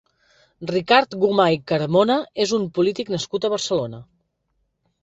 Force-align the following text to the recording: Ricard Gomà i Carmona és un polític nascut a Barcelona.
Ricard 0.71 1.13
Gomà 1.25 1.45
i 1.57 1.61
Carmona 1.73 2.17
és 2.47 2.57
un 2.61 2.67
polític 2.79 3.13
nascut 3.19 3.47
a 3.51 3.57
Barcelona. 3.57 4.03